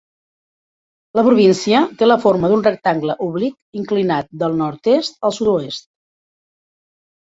La 1.19 1.23
província 1.27 1.81
té 1.99 2.09
la 2.09 2.17
forma 2.25 2.51
d'un 2.55 2.65
rectangle 2.69 3.19
oblic 3.29 3.81
inclinat 3.83 4.35
del 4.43 4.61
nord-est 4.67 5.25
al 5.31 5.41
sud-oest. 5.41 5.91